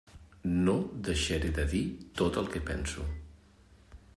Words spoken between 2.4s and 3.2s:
el que penso.